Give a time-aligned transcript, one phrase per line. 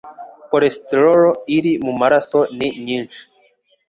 [0.49, 1.23] cholesterol
[1.57, 3.21] iri mu maraso ni nyinshi